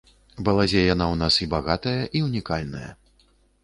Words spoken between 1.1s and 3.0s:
ў нас і багатая, і ўнікальная.